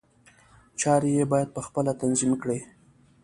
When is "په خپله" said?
1.55-1.91